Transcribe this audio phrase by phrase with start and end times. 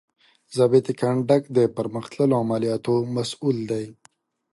[0.55, 3.85] ضابط کنډک د پرمخ تللو د عملیاتو مسؤول دی.